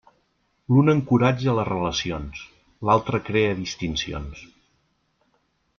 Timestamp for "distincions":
3.61-4.45